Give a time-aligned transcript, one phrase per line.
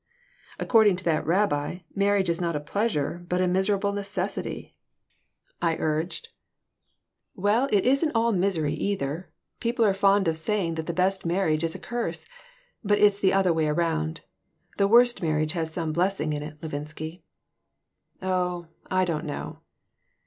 [0.57, 4.75] "According to that rabbi, marriage is not a pleasure, but a miserable necessity,"
[5.61, 6.29] I urged
[7.35, 9.29] "Well, it isn't all misery, either.
[9.59, 12.25] People are fond of saying that the best marriage is a curse.
[12.83, 14.21] But it's the other way around.
[14.77, 17.21] The worst marriage has some blessing in it, Levinsky."
[18.23, 19.59] "Oh, I don't know."